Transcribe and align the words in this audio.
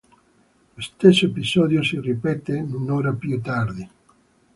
Lo 0.73 0.81
stesso 0.81 1.27
episodio 1.27 1.83
si 1.83 1.99
ripeté 1.99 2.57
un'ora 2.57 3.13
più 3.13 3.39
tardi. 3.39 3.87